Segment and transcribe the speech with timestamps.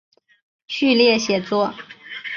[0.65, 1.75] 序列写作。